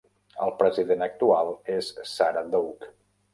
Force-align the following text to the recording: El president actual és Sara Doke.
El 0.45 0.53
president 0.61 1.05
actual 1.07 1.51
és 1.75 1.91
Sara 2.13 2.45
Doke. 2.57 2.91